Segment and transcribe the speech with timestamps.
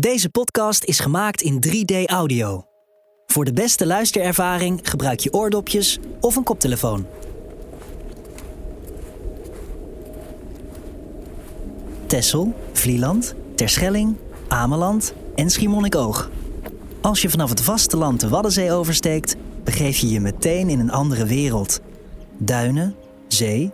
[0.00, 2.64] Deze podcast is gemaakt in 3D audio.
[3.26, 7.06] Voor de beste luisterervaring gebruik je oordopjes of een koptelefoon.
[12.06, 14.16] Texel, Vlieland, Terschelling,
[14.48, 16.30] Ameland en Schiermonnikoog.
[17.00, 21.26] Als je vanaf het vasteland de Waddenzee oversteekt, begeef je je meteen in een andere
[21.26, 21.80] wereld.
[22.38, 22.94] Duinen,
[23.28, 23.70] zee,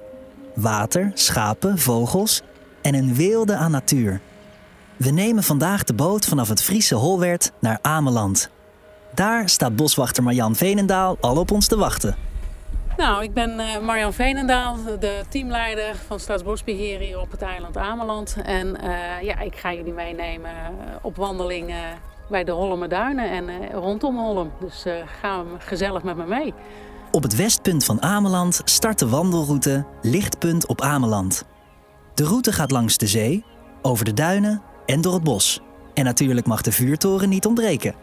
[0.55, 2.43] water, schapen, vogels
[2.83, 4.21] en een weelde aan natuur.
[5.01, 8.51] We nemen vandaag de boot vanaf het Friese Holwerd naar Ameland.
[9.15, 12.17] Daar staat boswachter Marjan Veenendaal al op ons te wachten.
[12.97, 18.37] Nou, ik ben uh, Marjan Veenendaal, de teamleider van Staatsbosbeheer hier op het eiland Ameland.
[18.43, 20.53] En uh, ja, ik ga jullie meenemen
[21.03, 24.53] op wandelingen bij de Holme Duinen en uh, rondom Holm.
[24.61, 24.85] Dus
[25.21, 26.55] ga gezellig met me mee.
[27.11, 31.45] Op het westpunt van Ameland start de wandelroute Lichtpunt op Ameland.
[32.15, 33.45] De route gaat langs de zee,
[33.83, 35.61] over de duinen en door het bos.
[35.95, 37.95] En natuurlijk mag de vuurtoren niet ontbreken.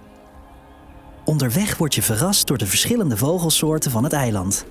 [1.25, 4.65] Onderweg word je verrast door de verschillende vogelsoorten van het eiland.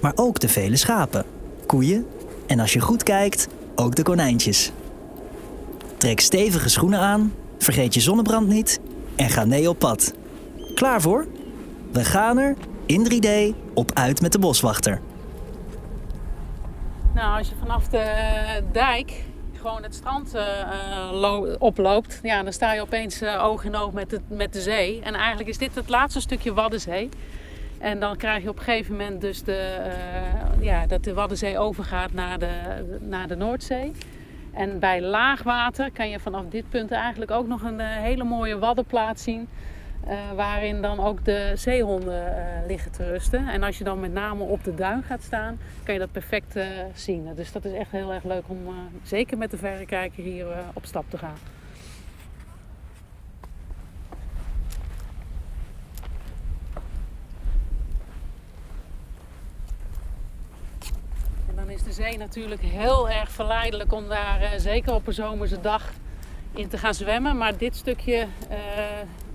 [0.00, 1.24] Maar ook de vele schapen,
[1.66, 2.06] koeien
[2.46, 4.72] en als je goed kijkt, ook de konijntjes.
[5.96, 8.80] Trek stevige schoenen aan, vergeet je zonnebrand niet
[9.16, 10.12] en ga mee op pad.
[10.74, 11.26] Klaar voor?
[11.92, 15.00] We gaan er in 3D op uit met de boswachter.
[17.14, 19.24] Nou, als je vanaf de dijk
[19.66, 24.10] gewoon het strand uh, oploopt, ja, dan sta je opeens uh, oog in oog met
[24.10, 25.00] de, met de zee.
[25.02, 27.08] En eigenlijk is dit het laatste stukje Waddenzee.
[27.78, 29.90] En dan krijg je op een gegeven moment dus de,
[30.60, 32.50] ja, dat de Waddenzee overgaat naar de,
[33.00, 33.92] naar de Noordzee.
[34.52, 39.22] En bij laagwater kan je vanaf dit punt eigenlijk ook nog een hele mooie waddenplaats
[39.22, 39.48] zien.
[40.08, 43.48] Uh, waarin dan ook de zeehonden uh, liggen te rusten.
[43.48, 46.56] En als je dan met name op de duin gaat staan, kan je dat perfect
[46.56, 47.34] uh, zien.
[47.34, 48.58] Dus dat is echt heel erg leuk om
[49.02, 51.36] zeker met de verrekijker hier op stap te gaan.
[61.48, 65.60] En dan is de zee natuurlijk heel erg verleidelijk om daar zeker op een zomerse
[65.60, 65.92] dag
[66.52, 67.36] in te gaan zwemmen.
[67.36, 68.26] Maar dit stukje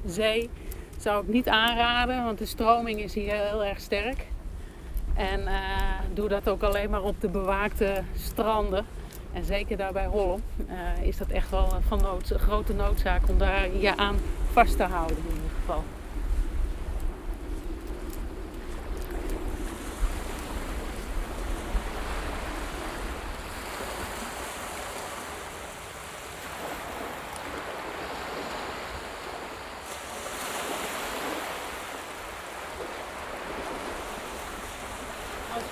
[0.05, 0.49] zee
[0.97, 4.25] zou ik niet aanraden, want de stroming is hier heel erg sterk.
[5.13, 5.49] En uh,
[6.13, 8.85] doe dat ook alleen maar op de bewaakte stranden.
[9.33, 13.37] En zeker daar bij Holm uh, is dat echt wel van nood, grote noodzaak om
[13.37, 14.15] daar je aan
[14.51, 15.83] vast te houden in ieder geval.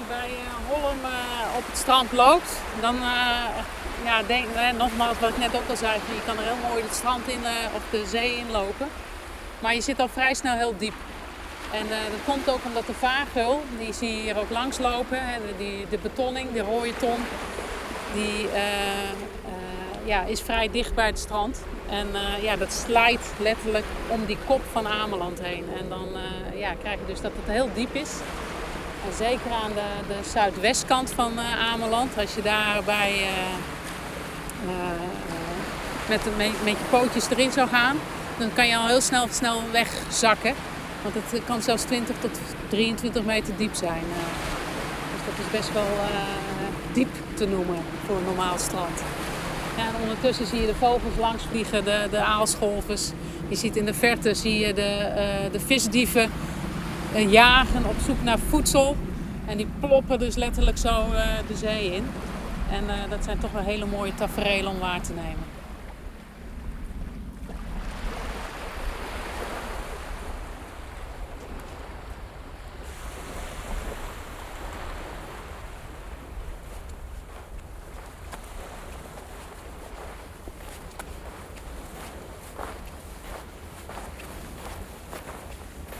[0.07, 0.29] Bij
[0.67, 2.51] Holm uh, op het strand loopt,
[2.81, 3.01] dan uh,
[4.03, 4.45] ja, denk,
[4.77, 7.39] nogmaals wat ik net ook al zei, je kan er heel mooi het strand in
[7.75, 8.87] of de zee in lopen.
[9.59, 10.93] Maar je zit al vrij snel heel diep.
[11.71, 15.39] En dat komt ook omdat de vaargeul, die zie je hier ook langs lopen, hè,
[15.57, 17.25] die, de betonning, de rode ton,
[18.13, 18.49] die
[20.05, 21.61] ja, is vrij dicht bij het strand.
[21.89, 22.07] En
[22.41, 25.65] ja, dat slijt letterlijk om die kop van Ameland heen.
[25.79, 26.07] En dan
[26.55, 28.11] ja, krijg je dus dat het heel diep is.
[29.05, 29.71] En zeker aan
[30.07, 33.27] de, zuidwestkant van uh, Ameland, als je daarbij uh,
[34.65, 34.75] uh,
[36.09, 37.97] met, met, met je pootjes erin zou gaan,
[38.37, 40.53] dan kan je al heel snel, snel wegzakken.
[41.01, 44.03] Want het kan zelfs 20 tot 23 meter diep zijn.
[45.13, 45.87] dus dat is best wel
[46.93, 49.03] diep te noemen voor een normaal strand.
[49.77, 53.09] Ja, en ondertussen zie je de vogels langs vliegen, de, de aalscholvers.
[53.47, 55.11] Je ziet in de verte zie je de,
[55.51, 56.31] de visdieven
[57.15, 58.95] jagen op zoek naar voedsel.
[59.45, 62.03] En die ploppen dus letterlijk zo uh, de zee in.
[62.71, 65.58] En uh, dat zijn toch wel hele mooie tafereelen om waar te nemen.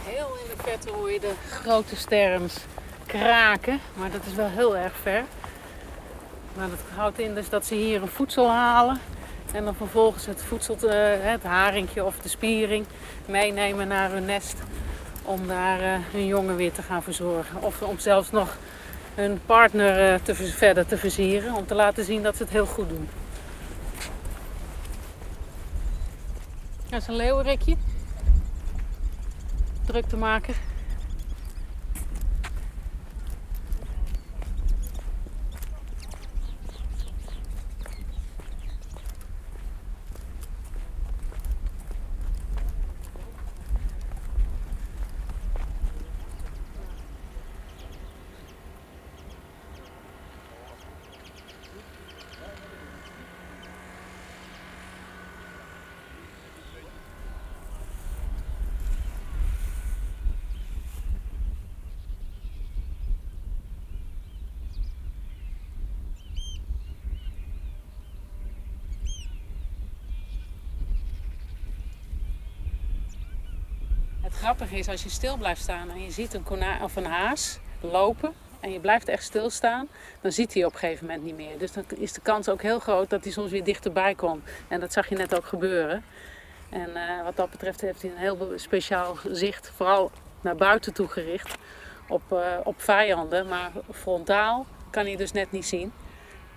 [0.10, 2.56] Heel in de verte hoor je de grote sterns
[3.06, 3.80] kraken.
[3.94, 5.24] Maar dat is wel heel erg ver.
[6.56, 9.02] Maar dat houdt in dus dat ze hier een voedsel halen.
[9.54, 10.78] En dan vervolgens het voedsel,
[11.22, 12.86] het haringje of de spiering
[13.26, 14.56] meenemen naar hun nest.
[15.24, 17.62] Om daar uh, hun jongen weer te gaan verzorgen.
[17.62, 18.58] Of om zelfs nog
[19.16, 21.54] hun partner uh, te, verder te versieren.
[21.54, 23.10] Om te laten zien dat ze het heel goed doen.
[26.90, 27.76] Dat is een leeuwenrikje.
[29.90, 30.69] Druk te maken.
[74.40, 77.60] Grappige is, als je stil blijft staan en je ziet een, kona of een haas
[77.82, 79.88] lopen en je blijft echt stilstaan,
[80.22, 81.58] dan ziet hij op een gegeven moment niet meer.
[81.58, 84.50] Dus dan is de kans ook heel groot dat hij soms weer dichterbij komt.
[84.68, 86.04] En dat zag je net ook gebeuren.
[86.70, 91.08] En uh, wat dat betreft heeft hij een heel speciaal zicht, vooral naar buiten toe
[91.08, 91.56] gericht,
[92.08, 93.48] op, uh, op vijanden.
[93.48, 95.94] Maar frontaal kan hij dus net niet zien.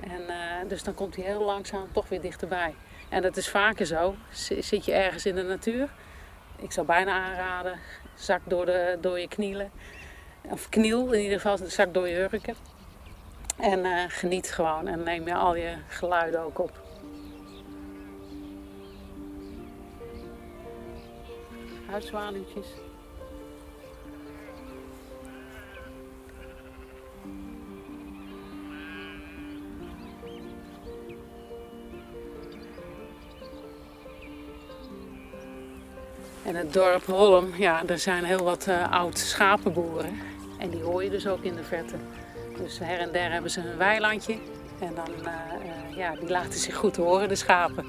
[0.00, 2.74] En, uh, dus dan komt hij heel langzaam toch weer dichterbij.
[3.08, 4.14] En dat is vaker zo.
[4.60, 5.88] Zit je ergens in de natuur,
[6.62, 7.78] ik zou bijna aanraden,
[8.14, 9.70] zak door, de, door je knielen.
[10.42, 12.54] Of kniel in ieder geval, zak door je hurken.
[13.58, 16.80] En uh, geniet gewoon en neem je al je geluiden ook op.
[21.86, 22.66] Huiszwaluwtjes.
[36.44, 40.18] En het dorp Holm, ja, er zijn heel wat uh, oud schapenboeren.
[40.58, 41.96] En die hoor je dus ook in de verte.
[42.56, 44.36] Dus her en der hebben ze een weilandje.
[44.80, 47.84] En dan, uh, uh, ja, die laten zich goed horen, de schapen.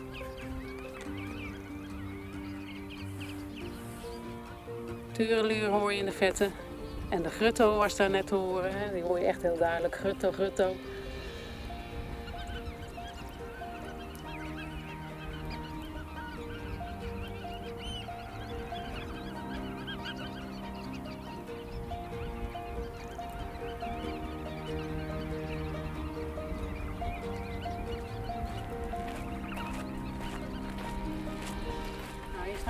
[5.12, 6.50] Tureluur hoor je in de vette.
[7.10, 8.94] En de grutto was daar net te horen.
[8.94, 9.96] Die hoor je echt heel duidelijk.
[9.96, 10.76] Grutto, grutto.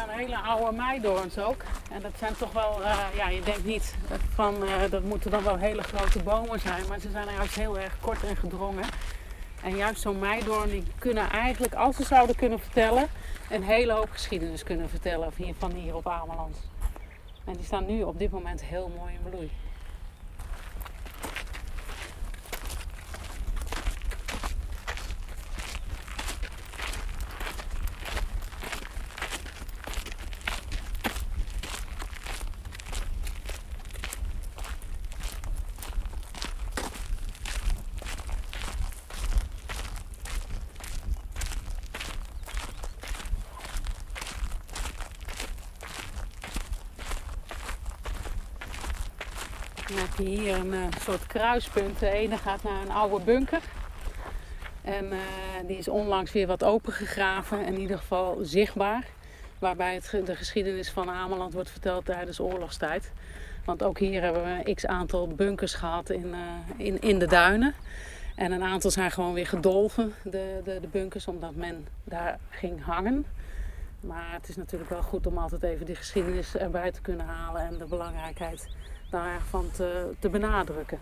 [0.04, 1.64] Staan hele oude meidoorns ook.
[1.92, 3.96] En dat zijn toch wel, uh, ja, je denkt niet
[4.34, 7.80] van uh, dat moeten dan wel hele grote bomen zijn, maar ze zijn juist heel
[7.80, 8.84] erg kort en gedrongen.
[9.64, 13.08] En juist zo'n meidoorn, die kunnen eigenlijk, als ze zouden kunnen vertellen,
[13.50, 16.58] een hele hoop geschiedenis kunnen vertellen hier, van hier op Ameland.
[17.46, 19.52] En die staan nu op dit moment heel mooi in bloei.
[49.94, 52.00] Dan heb je hier een uh, soort kruispunt.
[52.00, 53.62] De ene gaat naar een oude bunker.
[54.82, 55.20] En uh,
[55.68, 57.66] die is onlangs weer wat opengegraven.
[57.66, 59.06] In ieder geval zichtbaar.
[59.60, 63.12] Waarbij het, de geschiedenis van Ameland wordt verteld tijdens oorlogstijd.
[63.66, 67.74] Want ook hier hebben we x aantal bunkers gehad in, uh, in, in de duinen.
[68.36, 72.84] En een aantal zijn gewoon weer gedolven, de, de, de bunkers, omdat men daar ging
[72.84, 73.26] hangen.
[74.00, 77.62] Maar het is natuurlijk wel goed om altijd even die geschiedenis erbij te kunnen halen
[77.62, 78.68] en de belangrijkheid
[79.14, 81.00] daarvan te, te benadrukken.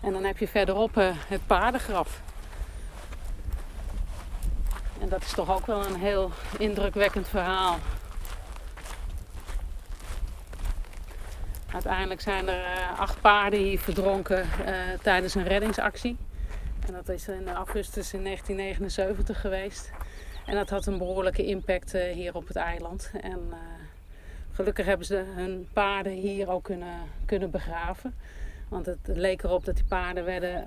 [0.00, 2.20] En dan heb je verderop uh, het paardengraf.
[5.00, 7.78] En dat is toch ook wel een heel indrukwekkend verhaal.
[11.72, 16.16] Uiteindelijk zijn er uh, acht paarden hier verdronken uh, tijdens een reddingsactie.
[16.86, 19.90] En dat is in augustus in 1979 geweest.
[20.46, 23.10] En dat had een behoorlijke impact hier op het eiland.
[23.20, 23.52] En
[24.54, 28.14] gelukkig hebben ze hun paarden hier ook kunnen, kunnen begraven.
[28.68, 30.62] Want het leek erop dat die paarden werden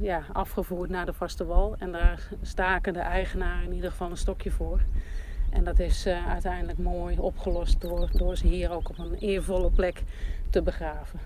[0.00, 1.76] ja, afgevoerd naar de vaste wal.
[1.78, 4.80] En daar staken de eigenaren in ieder geval een stokje voor.
[5.50, 9.70] En dat is uh, uiteindelijk mooi opgelost door, door ze hier ook op een eervolle
[9.70, 10.02] plek
[10.50, 11.20] te begraven.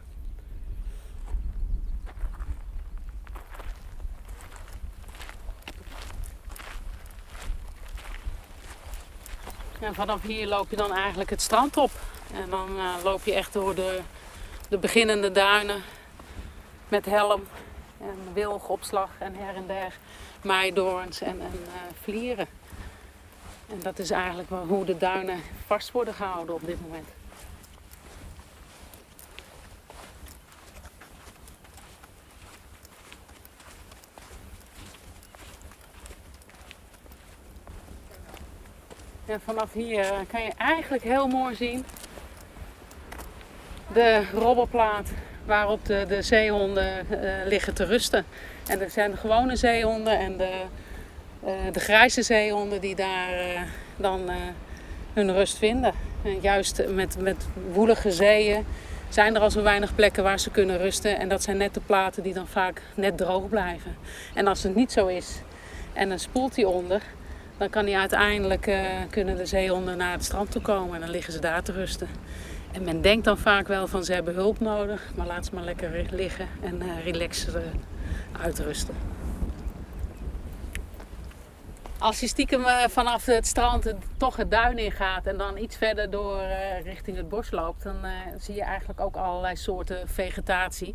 [9.85, 11.91] En vanaf hier loop je dan eigenlijk het strand op.
[12.35, 14.01] En dan uh, loop je echt door de,
[14.69, 15.83] de beginnende duinen
[16.89, 17.45] met helm
[18.01, 19.97] en wilgopslag en her en der
[20.43, 21.73] meidoorns en, en uh,
[22.03, 22.47] vlieren.
[23.69, 27.09] En dat is eigenlijk hoe de duinen vast worden gehouden op dit moment.
[39.27, 41.85] En vanaf hier kan je eigenlijk heel mooi zien
[43.93, 45.09] de robberplaat
[45.47, 48.25] waarop de, de zeehonden uh, liggen te rusten.
[48.67, 50.63] En er zijn de gewone zeehonden en de
[51.45, 53.67] uh, de grijze zeehonden die daar
[53.97, 54.31] dan
[55.13, 55.93] hun rust vinden.
[56.25, 58.67] En juist met, met woelige zeeën
[59.09, 61.19] zijn er al zo weinig plekken waar ze kunnen rusten.
[61.19, 63.97] En dat zijn net de platen die dan vaak net droog blijven.
[64.35, 65.41] En als het niet zo is
[65.93, 67.03] en dan spoelt die onder,
[67.57, 71.11] dan kan die uiteindelijk uh, kunnen de zeehonden naar het strand toe komen en dan
[71.11, 72.09] liggen ze daar te rusten.
[72.73, 75.65] En men denkt dan vaak wel van ze hebben hulp nodig, maar laat ze maar
[75.65, 77.81] lekker liggen en uh, relaxen
[78.41, 78.95] uitrusten.
[81.99, 86.11] Als je stiekem vanaf het strand toch het duin in gaat en dan iets verder
[86.11, 86.41] door
[86.83, 87.97] richting het bos loopt, dan
[88.39, 90.95] zie je eigenlijk ook allerlei soorten vegetatie.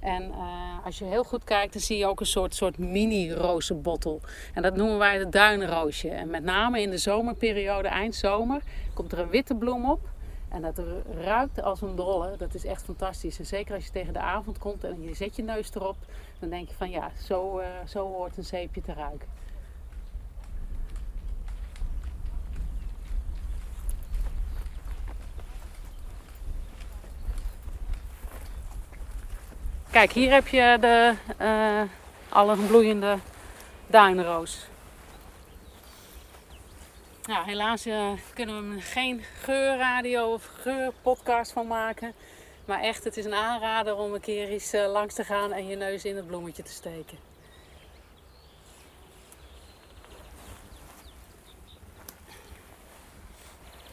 [0.00, 4.20] En uh, als je heel goed kijkt, dan zie je ook een soort, soort mini-rozenbottel.
[4.54, 6.08] En dat noemen wij het duinroosje.
[6.08, 8.62] En met name in de zomerperiode, eind zomer,
[8.94, 10.00] komt er een witte bloem op.
[10.48, 10.82] En dat
[11.20, 12.36] ruikt als een dolle.
[12.36, 13.38] Dat is echt fantastisch.
[13.38, 15.96] En zeker als je tegen de avond komt en je zet je neus erop,
[16.38, 19.28] dan denk je van ja, zo, uh, zo hoort een zeepje te ruiken.
[29.90, 31.82] Kijk, hier heb je de uh,
[32.28, 33.18] alle bloeiende
[33.86, 34.66] duinroos.
[37.26, 42.12] Helaas uh, kunnen we er geen geurradio of geurpodcast van maken.
[42.64, 45.66] Maar echt, het is een aanrader om een keer eens uh, langs te gaan en
[45.66, 47.18] je neus in het bloemetje te steken.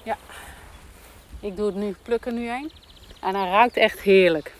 [0.04, 0.18] Ja,
[1.40, 2.72] ik doe het nu, pluk er nu een.
[3.22, 4.54] En hij ruikt echt heerlijk.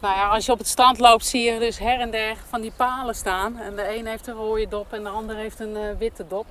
[0.00, 2.60] Nou ja, als je op het strand loopt zie je dus her en der van
[2.60, 3.58] die palen staan.
[3.58, 6.46] En de een heeft een rode dop en de ander heeft een uh, witte dop.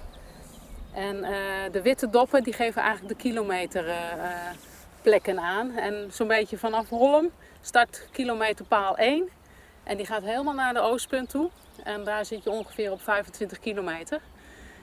[0.93, 1.29] En uh,
[1.71, 5.71] de witte doppen die geven eigenlijk de kilometerplekken uh, aan.
[5.71, 9.29] En zo'n beetje vanaf Holm start kilometerpaal 1.
[9.83, 11.49] En die gaat helemaal naar de oostpunt toe.
[11.83, 14.21] En daar zit je ongeveer op 25 kilometer.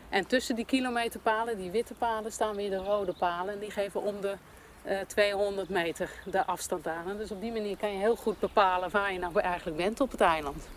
[0.09, 3.55] En tussen die kilometerpalen, die witte palen, staan weer de rode palen.
[3.55, 4.35] En die geven om de
[5.07, 7.17] 200 eh, meter de afstand aan.
[7.17, 10.11] dus op die manier kan je heel goed bepalen waar je nou eigenlijk bent op
[10.11, 10.69] het eiland.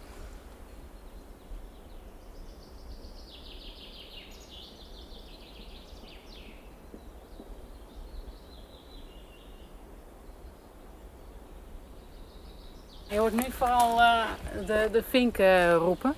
[13.10, 14.26] Je hoort nu vooral uh,
[14.66, 16.16] de, de vinken roepen.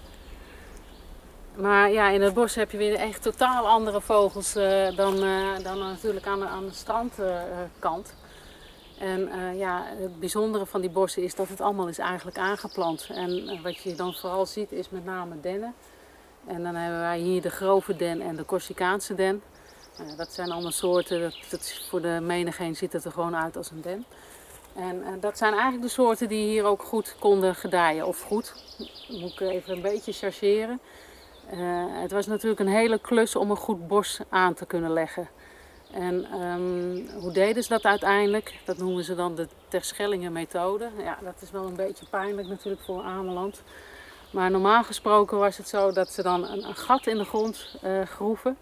[1.55, 5.60] Maar ja, in het bos heb je weer echt totaal andere vogels uh, dan, uh,
[5.63, 8.13] dan natuurlijk aan de, aan de strandkant.
[9.00, 13.08] en uh, ja, het bijzondere van die bossen is dat het allemaal is eigenlijk aangeplant.
[13.13, 15.74] En wat je dan vooral ziet is met name dennen.
[16.48, 19.41] En dan hebben wij hier de grove den en de Corsicaanse den.
[20.17, 23.72] dat zijn allemaal soorten, dat, dat, voor de menigeen ziet het er gewoon uit als
[23.72, 24.05] een den.
[24.75, 28.08] En dat zijn eigenlijk de soorten die hier ook goed konden gedijen.
[28.08, 28.53] Of goed,
[29.10, 30.79] moet ik even een beetje chargeren.
[31.53, 35.29] Uh, het was natuurlijk een hele klus om een goed bos aan te kunnen leggen.
[35.93, 38.60] En um, hoe deden ze dat uiteindelijk?
[38.65, 40.89] Dat noemen ze dan de Terschellingen methode.
[40.98, 43.63] Ja, dat is wel een beetje pijnlijk natuurlijk voor Ameland.
[44.31, 48.01] Maar normaal gesproken was het zo dat ze dan een, gat in de grond uh,
[48.01, 48.57] groeven.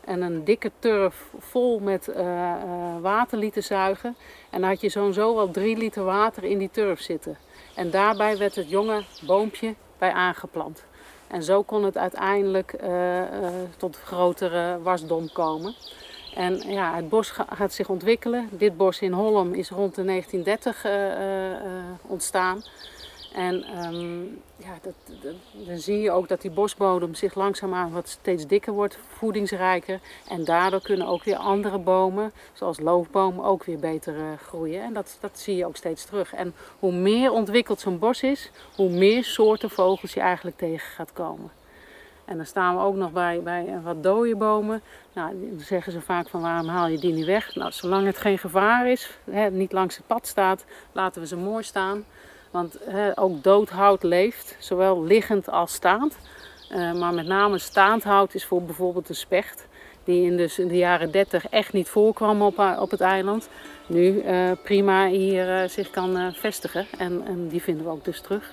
[0.00, 2.54] En een dikke turf vol met uh,
[3.00, 4.16] water lieten zuigen.
[4.50, 7.38] En dan had je zo'n zo wel drie liter water in die turf zitten.
[7.74, 10.84] En daarbij werd het jonge boompje bij aangeplant.
[11.30, 13.24] En zo kon het uiteindelijk uh, uh,
[13.76, 15.74] tot grotere wasdom komen.
[16.34, 18.48] En ja, het bos gaat zich ontwikkelen.
[18.52, 20.92] Dit bos in Holm is rond de 1930 uh,
[22.02, 22.62] ontstaan.
[23.34, 24.94] En um, ja, dat,
[25.66, 30.00] dan zie je ook dat die bosbodem zich langzaamaan wat steeds dikker wordt, voedingsrijker.
[30.28, 34.82] En daardoor kunnen ook weer andere bomen, zoals loofbomen, ook weer beter uh, groeien.
[34.82, 36.34] En dat, dat zie je ook steeds terug.
[36.34, 41.12] En hoe meer ontwikkeld zo'n bos is, hoe meer soorten vogels je eigenlijk tegen gaat
[41.12, 41.50] komen.
[42.24, 44.82] En dan staan we ook nog bij, bij wat dode bomen.
[45.12, 47.54] Nou, dan zeggen ze vaak van waarom haal je die niet weg?
[47.54, 51.36] Nou, zolang het geen gevaar is, hè, niet langs het pad staat, laten we ze
[51.36, 52.04] mooi staan.
[52.50, 52.78] Want
[53.14, 56.16] ook doodhout leeft, zowel liggend als staand.
[56.72, 59.66] Uh, maar met name staand hout is voor bijvoorbeeld de specht.
[60.04, 63.48] Die in, dus in de jaren 30 echt niet voorkwam op, eh, op het eiland.
[63.86, 66.86] Nu uh, prima hier zich kan vestigen.
[66.98, 68.52] En, en die vinden we ook dus terug.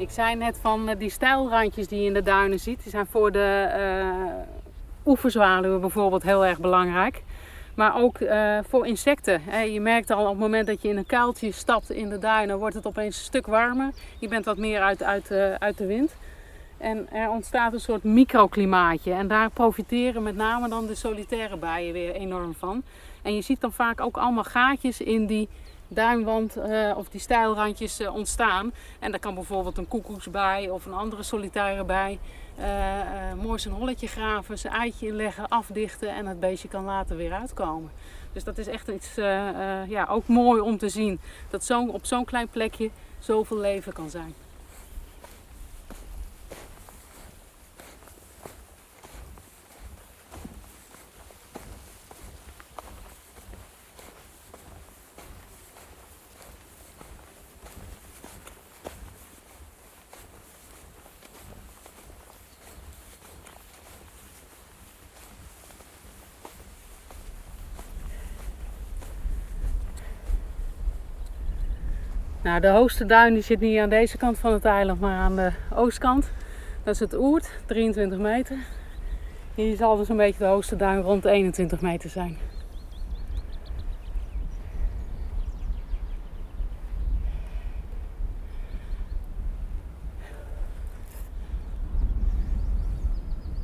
[0.00, 3.06] Ik zei net van eh, die stijlrandjes die je in de duinen ziet, die zijn
[3.06, 7.22] voor de uh, oeverzwaluwen bijvoorbeeld heel erg belangrijk.
[7.74, 9.42] Maar ook uh, voor insecten.
[9.72, 12.58] Je merkt al op het moment dat je in een kuiltje stapt in de duinen,
[12.58, 13.90] wordt het opeens een stuk warmer.
[14.18, 16.12] Je bent wat meer uit, uit, uit de wind.
[16.78, 19.12] En er ontstaat een soort microklimaatje.
[19.12, 22.82] En daar profiteren met name dan de solitaire bijen weer enorm van.
[23.22, 25.48] En je ziet dan vaak ook allemaal gaatjes in die
[25.92, 28.72] duinwand uh, of die stijlrandjes uh, ontstaan.
[28.98, 32.18] En daar kan bijvoorbeeld een koekoeksbij of een andere solitaire bij
[32.58, 32.64] uh,
[33.42, 37.90] mooi zijn holletje graven, zijn eitje inleggen, afdichten en het beestje kan later weer uitkomen.
[38.32, 39.14] Dus dat is echt iets
[39.88, 41.20] ja, ook mooi om te zien.
[41.50, 44.34] Dat zo, op zo'n klein plekje zoveel leven kan zijn.
[72.50, 75.36] Nou, de hoogste duin die zit niet aan deze kant van het eiland, maar aan
[75.36, 76.30] de oostkant.
[76.82, 78.56] Dat is het Oert, 23 meter.
[79.54, 82.38] Hier zal dus een beetje de hoogste duin rond 21 meter zijn.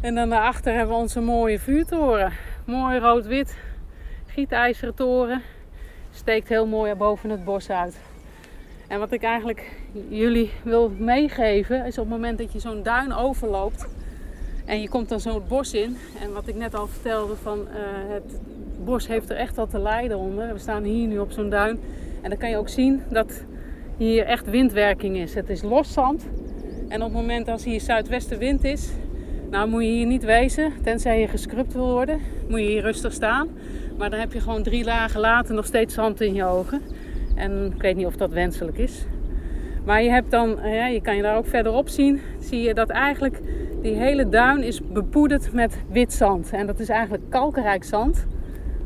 [0.00, 2.32] En dan daarachter hebben we onze mooie vuurtoren.
[2.64, 3.56] Mooi rood-wit,
[4.26, 5.42] gietijzeren toren.
[6.10, 8.14] Steekt heel mooi boven het bos uit.
[8.88, 9.70] En wat ik eigenlijk
[10.08, 13.86] jullie wil meegeven is op het moment dat je zo'n duin overloopt
[14.64, 15.96] en je komt dan zo'n bos in.
[16.20, 17.74] En wat ik net al vertelde van uh,
[18.12, 18.40] het
[18.84, 20.52] bos heeft er echt wat te lijden onder.
[20.52, 21.78] We staan hier nu op zo'n duin
[22.22, 23.44] en dan kan je ook zien dat
[23.96, 25.34] hier echt windwerking is.
[25.34, 26.26] Het is los zand
[26.88, 28.90] en op het moment als hier zuidwestenwind is,
[29.50, 33.12] nou moet je hier niet wezen, tenzij je gescrubt wil worden, moet je hier rustig
[33.12, 33.48] staan.
[33.98, 36.82] Maar dan heb je gewoon drie lagen later nog steeds zand in je ogen.
[37.36, 39.06] En ik weet niet of dat wenselijk is.
[39.84, 42.74] Maar je hebt dan, eh, ja, je kan je daar ook verderop zien, zie je
[42.74, 43.40] dat eigenlijk
[43.82, 46.50] die hele duin is bepoederd met wit zand.
[46.50, 48.26] En dat is eigenlijk kalkrijk zand.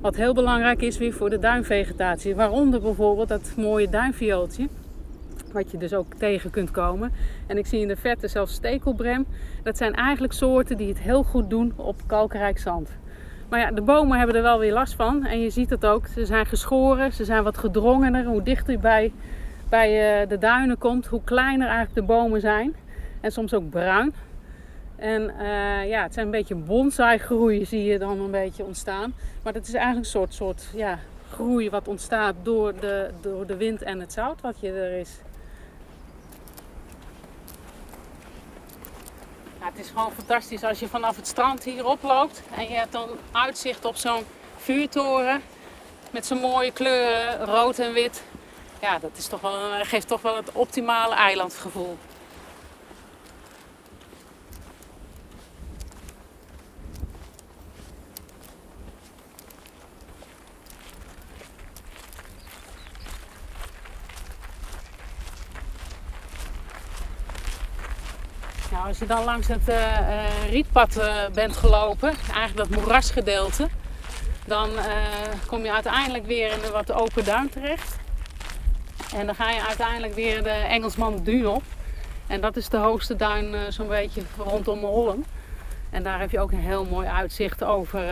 [0.01, 2.35] Wat heel belangrijk is weer voor de duinvegetatie.
[2.35, 4.69] Waaronder bijvoorbeeld dat mooie duinviooltje.
[5.53, 7.13] Wat je dus ook tegen kunt komen.
[7.47, 9.27] En ik zie in de verte zelfs stekelbrem.
[9.63, 12.91] Dat zijn eigenlijk soorten die het heel goed doen op kalkrijk zand.
[13.51, 15.27] Maar ja, de bomen hebben er wel weer last van.
[15.27, 16.07] En je ziet het ook.
[16.07, 18.25] Ze zijn geschoren, ze zijn wat gedrongener.
[18.25, 19.13] Hoe dichter je bij,
[19.69, 22.77] bij eh, de duinen komt, hoe kleiner eigenlijk de bomen zijn.
[23.21, 24.15] En soms ook bruin.
[24.97, 29.15] En uh, ja, het zijn een beetje bonsai groei zie je dan een beetje ontstaan.
[29.43, 30.99] Maar dat is eigenlijk een soort, soort ja,
[31.31, 35.11] groei wat ontstaat door de, door de wind en het zout wat je er is.
[39.81, 43.85] Is gewoon fantastisch als je vanaf het strand hier oploopt en je hebt dan uitzicht
[43.85, 44.25] op zo'n
[44.57, 45.43] vuurtoren
[46.11, 48.23] met zo'n mooie kleuren, rood en wit.
[48.81, 51.99] Ja, dat is toch wel, geeft toch wel het optimale eilandgevoel.
[68.81, 73.69] Nou, als je dan langs het uh, rietpad uh, bent gelopen, eigenlijk dat moerasgedeelte,
[74.45, 74.69] dan
[75.47, 77.97] kom je uiteindelijk weer in een wat open duin terecht.
[79.14, 81.62] En dan ga je uiteindelijk weer de Engelsman Duin op.
[82.27, 85.25] En dat is de hoogste duin zo'n beetje rondom Holm.
[85.90, 88.03] En daar heb je ook een heel mooi uitzicht over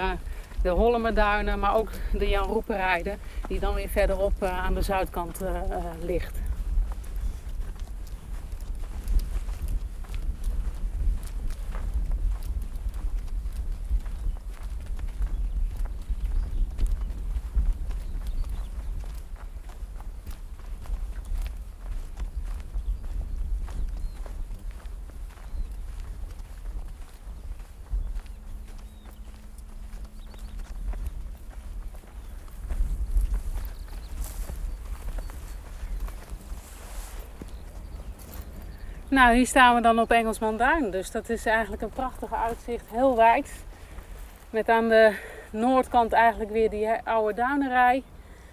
[0.62, 5.40] de Holmenduinen, maar ook de Jan Roeperijde, die dan weer verderop aan de zuidkant
[6.00, 6.47] ligt.
[39.10, 40.90] Nou, hier staan we dan op Engelsman Duin.
[40.90, 43.64] Dus dat is eigenlijk een prachtig uitzicht, heel wijd.
[44.50, 45.14] Met aan de
[45.50, 48.02] noordkant eigenlijk weer die oude duinenrij.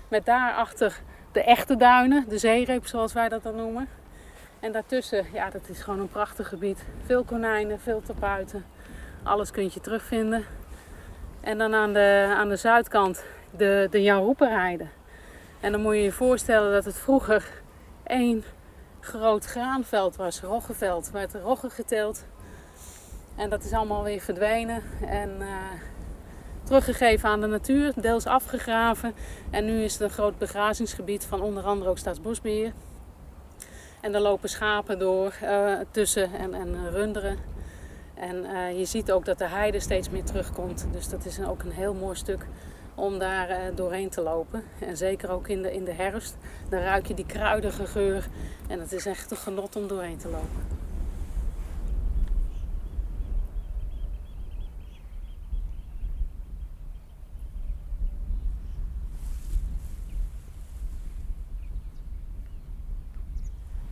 [0.08, 3.88] Met daarachter de echte duinen, de zeereep zoals wij dat dan noemen.
[4.60, 6.86] En daartussen, ja, dat is gewoon een prachtig gebied.
[7.06, 8.65] Veel konijnen, veel tapuiten.
[9.24, 10.46] Alles kun je terugvinden.
[11.41, 14.89] En dan aan de, aan de zuidkant de, de Jan Roeperijden.
[15.60, 17.48] En dan moet je je voorstellen dat het vroeger
[18.04, 18.44] één
[19.06, 21.10] groot graanveld was, roggeveld.
[21.12, 22.26] werd roggen geteeld.
[23.36, 25.48] En dat is allemaal weer verdwenen en uh,
[26.63, 29.13] teruggegeven aan de natuur, deels afgegraven.
[29.50, 32.74] En nu is het een groot begrazingsgebied van onder andere ook Staatsbosbeheer.
[34.02, 37.38] En er lopen schapen door uh, tussen en, en runderen.
[38.13, 40.88] En uh, je ziet ook dat de heide steeds meer terugkomt.
[40.91, 42.46] Dus dat is ook een heel mooi stuk
[42.95, 44.63] om daar uh, doorheen te lopen.
[44.79, 46.38] En zeker ook in de, in de herfst.
[46.69, 48.27] Dan ruik je die kruidige geur.
[48.67, 50.75] En het is echt een genot om doorheen te lopen.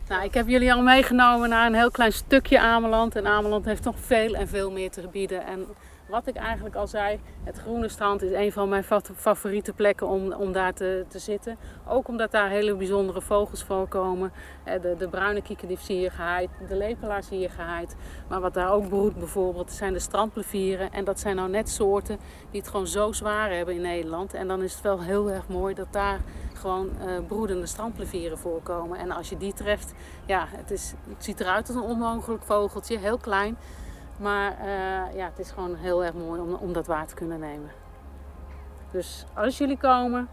[0.08, 3.16] Nou, ik heb jullie al meegenomen naar een heel klein stukje Ameland.
[3.16, 5.46] En Ameland heeft nog veel en veel meer te bieden.
[5.46, 5.66] En
[6.06, 8.84] wat ik eigenlijk al zei, het Groene Strand is een van mijn
[9.16, 11.56] favoriete plekken om, om daar te, te zitten.
[11.88, 14.32] Ook omdat daar hele bijzondere vogels voorkomen.
[14.64, 17.96] Eh, de, de bruine kiekendief zie je gehaaid, de lepelaar zie je gehaaid.
[18.28, 20.92] Maar wat daar ook broedt bijvoorbeeld, zijn de strandplevieren.
[20.92, 22.18] En dat zijn nou net soorten
[22.50, 24.34] die het gewoon zo zwaar hebben in Nederland.
[24.34, 26.20] En dan is het wel heel erg mooi dat daar
[26.54, 28.98] gewoon uh, broedende strandplevieren voorkomen.
[28.98, 29.92] En als je die treft,
[30.26, 33.56] ja, het, is, het ziet eruit als een onmogelijk vogeltje, heel klein.
[34.16, 37.40] Maar uh, ja, het is gewoon heel erg mooi om, om dat waar te kunnen
[37.40, 37.70] nemen.
[38.92, 40.28] Dus als jullie komen,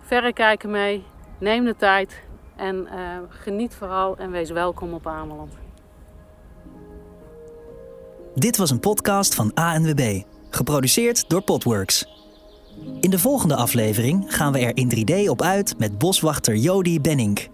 [0.00, 1.04] verrekijken mee,
[1.38, 2.22] neem de tijd
[2.56, 5.52] en uh, geniet vooral en wees welkom op Ameland.
[8.34, 12.18] Dit was een podcast van ANWB, geproduceerd door Potworks.
[13.00, 17.48] In de volgende aflevering gaan we er in 3D op uit met boswachter Jody Benink.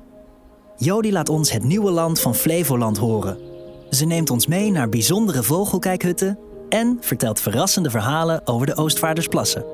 [0.77, 3.46] Jody laat ons het nieuwe land van Flevoland horen.
[3.91, 9.65] Ze neemt ons mee naar bijzondere vogelkijkhutten en vertelt verrassende verhalen over de Oostvaardersplassen.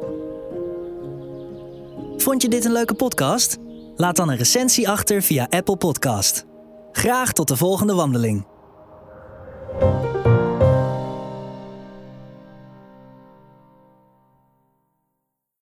[2.17, 3.59] Vond je dit een leuke podcast?
[3.97, 6.47] Laat dan een recensie achter via Apple Podcast.
[6.93, 8.47] Graag tot de volgende wandeling.